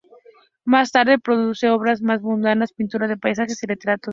[0.65, 4.09] Más tarde, produce obras más mundanas, pintura de paisajes y retratos.